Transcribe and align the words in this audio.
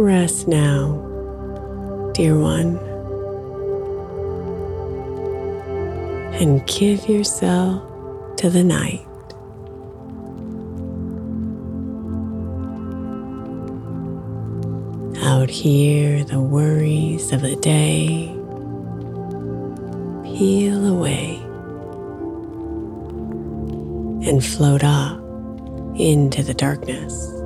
Rest 0.00 0.48
now, 0.48 0.96
dear 2.14 2.34
one, 2.38 2.78
and 6.40 6.66
give 6.66 7.06
yourself 7.06 7.82
to 8.38 8.48
the 8.48 8.64
night. 8.64 9.06
Out 15.22 15.50
here, 15.50 16.24
the 16.24 16.40
worries 16.40 17.30
of 17.32 17.42
the 17.42 17.56
day 17.56 18.34
peel 20.24 20.86
away 20.86 21.36
and 24.26 24.42
float 24.42 24.82
off 24.82 25.20
into 25.94 26.42
the 26.42 26.54
darkness. 26.54 27.39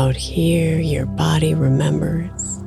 Out 0.00 0.14
here, 0.14 0.78
your 0.78 1.06
body 1.06 1.54
remembers 1.54 2.58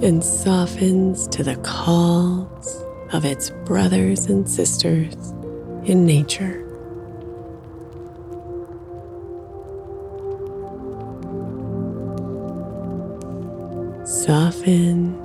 and 0.00 0.22
softens 0.22 1.26
to 1.26 1.42
the 1.42 1.56
calls 1.56 2.84
of 3.12 3.24
its 3.24 3.50
brothers 3.64 4.26
and 4.26 4.48
sisters 4.48 5.32
in 5.86 6.06
nature. 6.06 6.64
Soften 14.06 15.18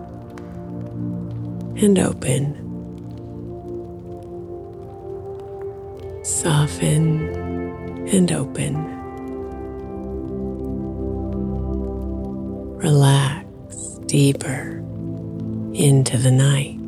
and 1.77 1.99
open. 1.99 2.57
Soften 6.23 7.53
and 8.11 8.31
open. 8.31 9.02
Relax 12.83 13.45
deeper 14.07 14.83
into 15.73 16.17
the 16.17 16.31
night. 16.31 16.82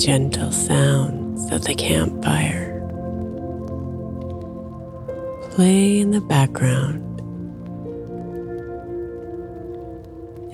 Gentle 0.00 0.50
sounds 0.50 1.52
of 1.52 1.62
the 1.64 1.74
campfire 1.74 2.70
play 5.50 5.98
in 5.98 6.10
the 6.10 6.22
background. 6.22 7.20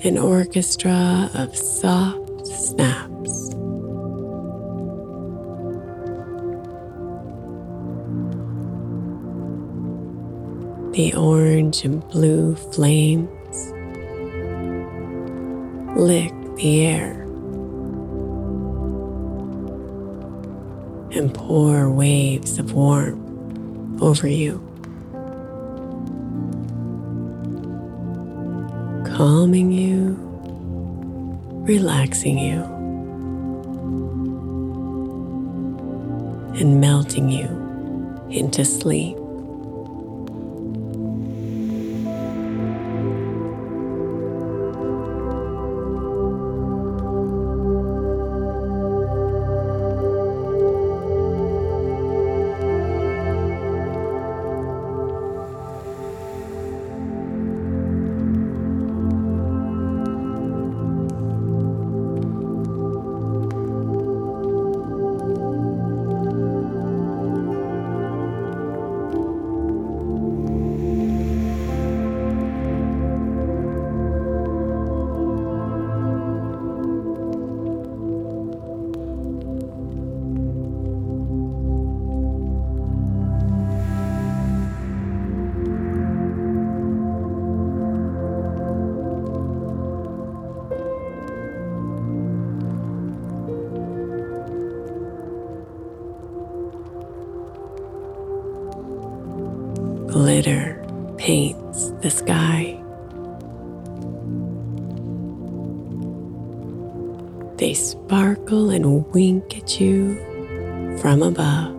An 0.04 0.18
orchestra 0.18 1.30
of 1.34 1.56
soft 1.56 2.44
snaps. 2.48 3.50
The 10.96 11.14
orange 11.16 11.84
and 11.84 12.00
blue 12.08 12.56
flames 12.56 13.72
lick 15.96 16.32
the 16.56 16.84
air. 16.84 17.25
And 21.16 21.34
pour 21.34 21.90
waves 21.90 22.58
of 22.58 22.72
warmth 22.72 24.02
over 24.02 24.28
you. 24.28 24.66
calming 29.16 29.72
you, 29.72 30.14
relaxing 31.64 32.38
you, 32.38 32.62
and 36.60 36.82
melting 36.82 37.30
you 37.30 37.48
into 38.28 38.62
sleep. 38.62 39.16
Glitter 100.36 100.76
paints 101.16 101.92
the 102.02 102.10
sky. 102.10 102.78
They 107.56 107.72
sparkle 107.72 108.68
and 108.68 109.06
wink 109.14 109.56
at 109.56 109.80
you 109.80 110.14
from 111.00 111.22
above. 111.22 111.72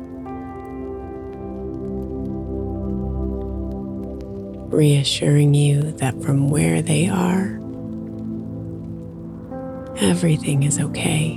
Reassuring 4.74 5.54
you 5.54 5.92
that 5.92 6.20
from 6.24 6.50
where 6.50 6.82
they 6.82 7.08
are, 7.08 7.60
everything 10.02 10.64
is 10.64 10.80
okay. 10.80 11.34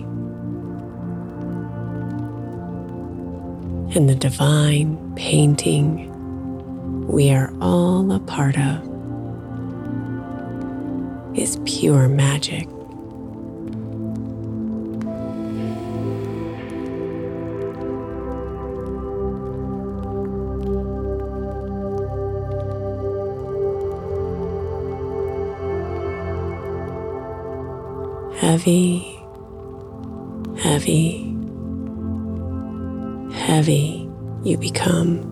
And 3.94 4.08
the 4.08 4.14
divine 4.14 5.14
painting 5.16 6.06
we 7.10 7.32
are 7.32 7.52
all 7.60 8.12
a 8.12 8.20
part 8.20 8.56
of 8.56 8.88
is 11.36 11.58
pure 11.64 12.08
magic. 12.08 12.68
Heavy, 28.36 29.20
heavy, 30.58 31.36
heavy 33.32 34.08
you 34.44 34.56
become. 34.56 35.29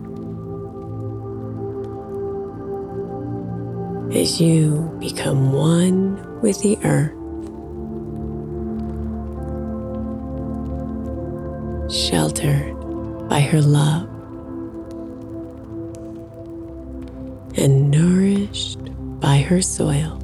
As 4.12 4.40
you 4.40 4.96
become 4.98 5.52
one 5.52 6.40
with 6.40 6.60
the 6.62 6.78
earth. 6.82 7.12
Sheltered 11.92 12.74
by 13.28 13.40
her 13.40 13.60
love 13.60 14.08
and 17.58 17.90
nourished 17.90 18.78
by 19.20 19.38
her 19.38 19.60
soil. 19.60 20.14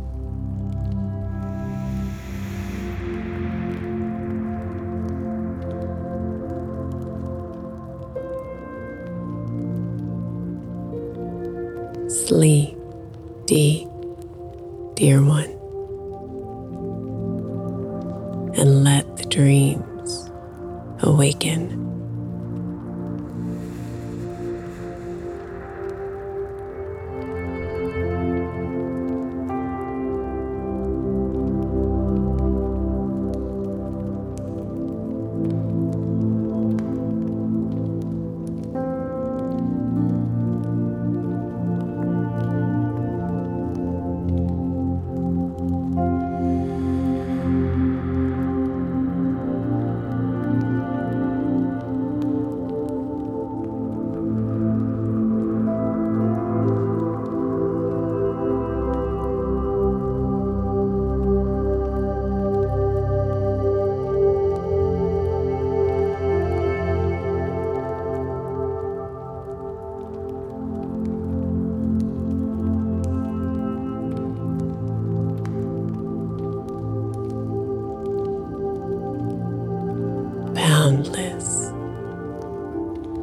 Sleep 12.09 12.64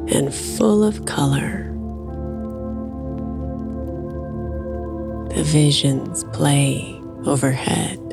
and 0.08 0.34
full 0.34 0.82
of 0.82 1.04
color. 1.06 1.68
The 5.34 5.42
visions 5.44 6.24
play 6.32 7.00
overhead. 7.24 8.11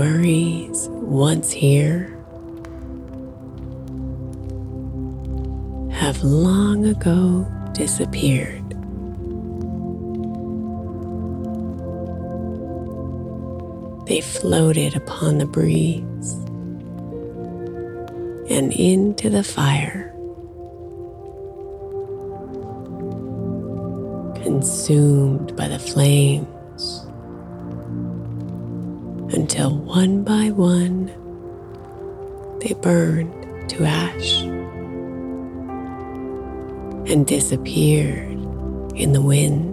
Worries 0.00 0.88
once 0.92 1.50
here 1.50 2.16
have 5.92 6.24
long 6.24 6.86
ago 6.86 7.46
disappeared. 7.74 8.64
They 14.06 14.22
floated 14.22 14.96
upon 14.96 15.36
the 15.36 15.44
breeze 15.44 16.32
and 18.48 18.72
into 18.72 19.28
the 19.28 19.44
fire, 19.44 20.14
consumed 24.42 25.54
by 25.56 25.68
the 25.68 25.78
flames 25.78 26.59
until 29.60 29.78
one 29.78 30.24
by 30.24 30.50
one 30.50 31.06
they 32.60 32.72
burned 32.80 33.68
to 33.68 33.84
ash 33.84 34.40
and 37.10 37.26
disappeared 37.26 38.38
in 38.94 39.12
the 39.12 39.20
winds. 39.20 39.69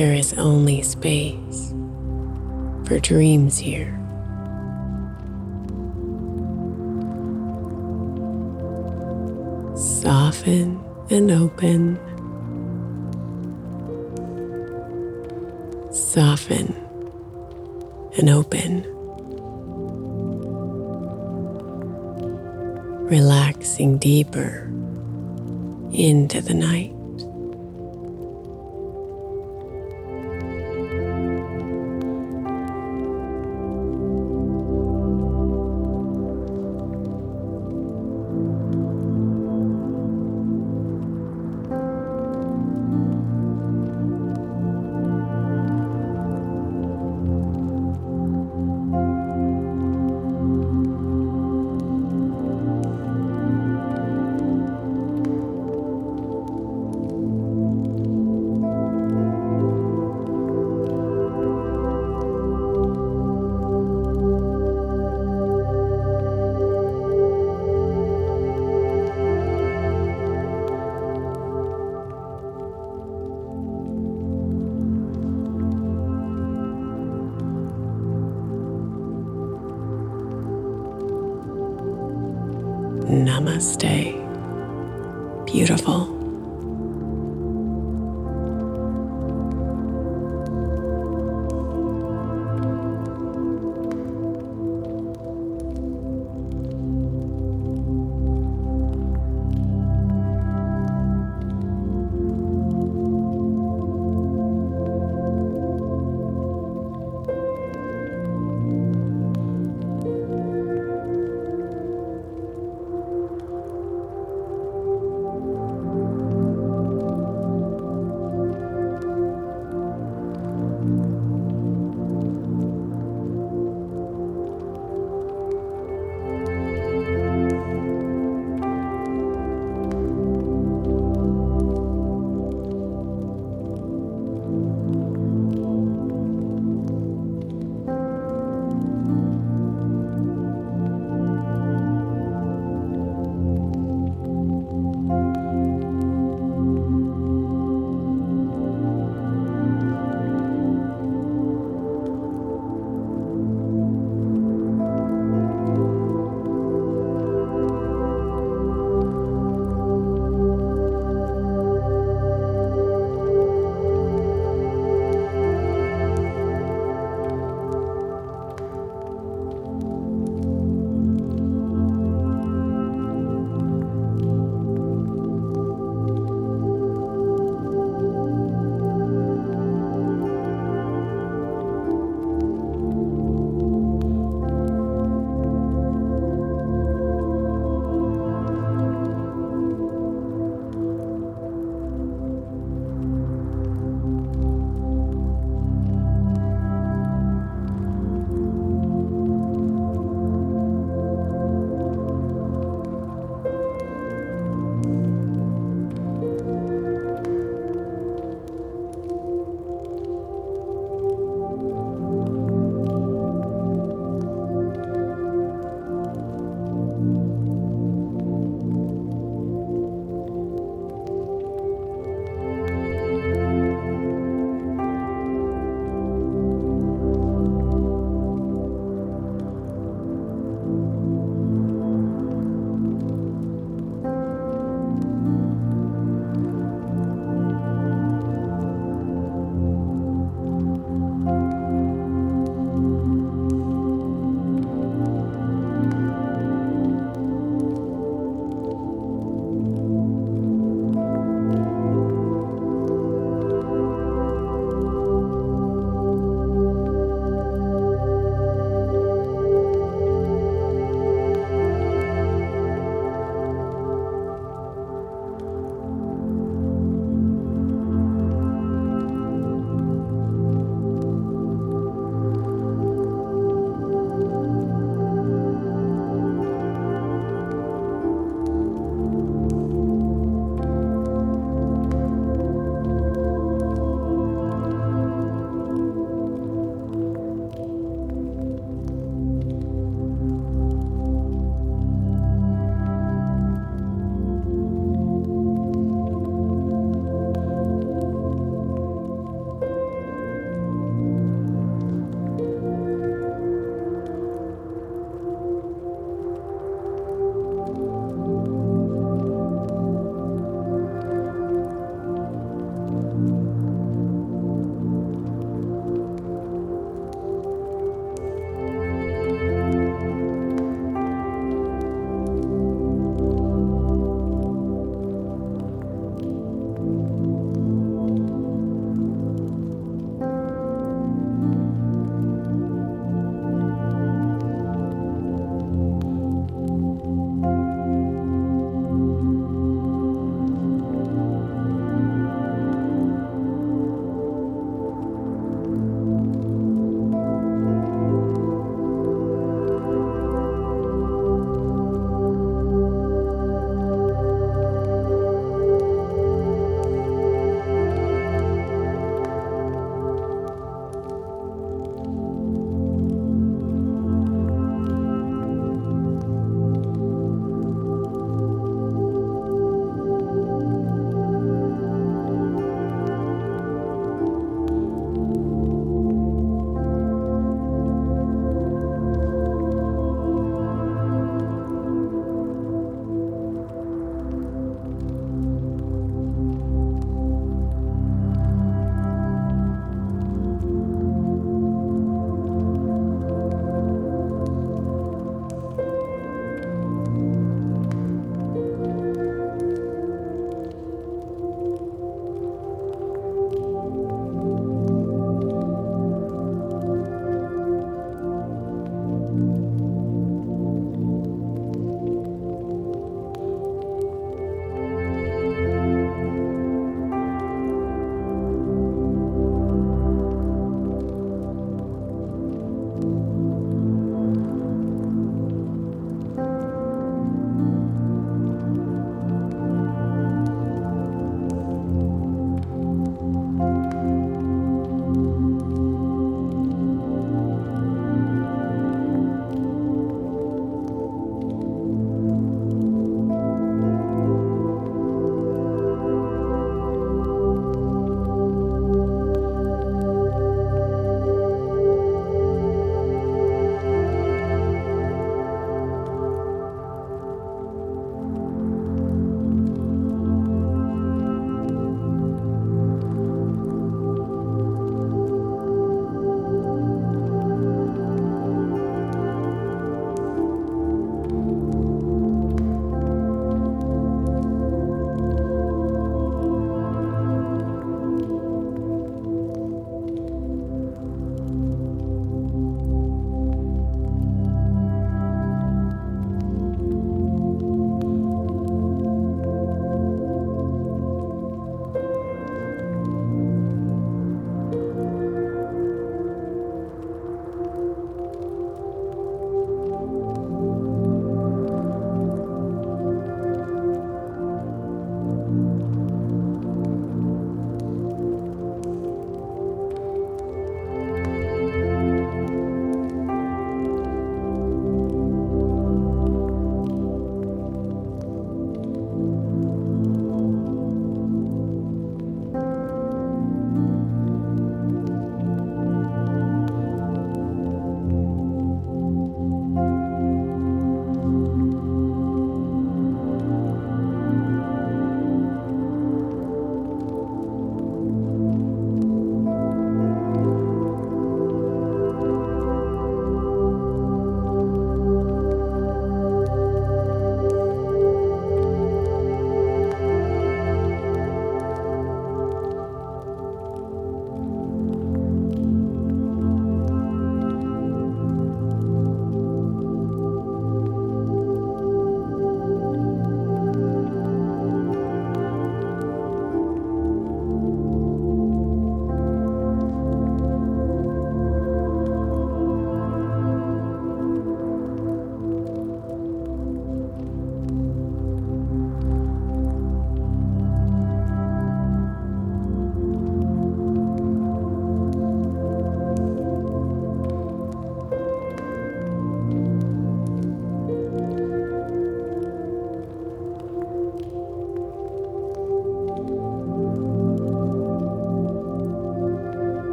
There 0.00 0.14
is 0.14 0.32
only 0.38 0.80
space 0.80 1.74
for 2.86 2.98
dreams 3.00 3.58
here. 3.58 4.00
Soften 9.76 10.82
and 11.10 11.30
open. 11.30 11.98
Soften 15.92 16.74
and 18.16 18.30
open. 18.30 18.84
Relaxing 23.06 23.98
deeper 23.98 24.62
into 25.92 26.40
the 26.40 26.54
night. 26.54 26.94
Namaste. 83.60 84.16
Beautiful. 85.44 86.19